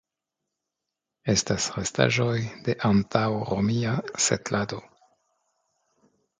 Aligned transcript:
Estas 1.33 1.67
restaĵoj 1.75 2.33
de 2.69 2.75
antaŭromia 2.91 3.95
setlado. 4.29 4.85